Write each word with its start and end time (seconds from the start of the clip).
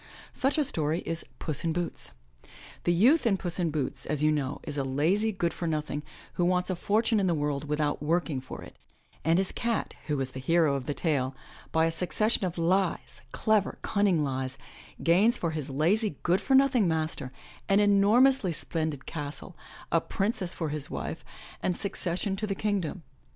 Such 0.33 0.57
a 0.57 0.63
story 0.63 1.01
is 1.01 1.23
*Tuss 1.39 1.63
in 1.63 1.73
Boots." 1.73 2.13
The 2.85 2.91
youth 2.91 3.27
in 3.27 3.37
*Tuss 3.37 3.59
in 3.59 3.69
Boots,*' 3.69 4.07
as 4.07 4.23
you 4.23 4.31
know, 4.31 4.59
is 4.63 4.75
a 4.75 4.83
lazy 4.83 5.31
good 5.31 5.53
for 5.53 5.67
nothing 5.67 6.01
who 6.33 6.43
wants 6.43 6.71
a 6.71 6.75
fortune 6.75 7.19
in 7.19 7.27
the 7.27 7.35
world 7.35 7.65
without 7.65 8.01
working 8.01 8.41
for 8.41 8.63
it; 8.63 8.77
and 9.23 9.37
his 9.37 9.51
cat, 9.51 9.93
who 10.07 10.19
is 10.19 10.31
the 10.31 10.39
hero 10.39 10.73
of 10.73 10.87
the 10.87 10.95
tale, 10.95 11.35
by 11.71 11.85
a 11.85 11.91
succession 11.91 12.45
of 12.47 12.57
lies, 12.57 13.21
clever, 13.31 13.77
cunning 13.83 14.23
lies, 14.23 14.57
gains 15.03 15.37
for 15.37 15.51
his 15.51 15.69
lazy, 15.69 16.17
good 16.23 16.41
for 16.41 16.55
nothing 16.55 16.87
master 16.87 17.31
an 17.69 17.79
enormously 17.79 18.51
splendid 18.53 19.05
castle, 19.05 19.55
a 19.91 20.01
princess 20.01 20.51
for 20.51 20.69
his 20.69 20.89
wife 20.89 21.23
and 21.61 21.77
succession 21.77 22.35
to 22.35 22.47
the 22.47 22.55
Kingdom. 22.55 23.03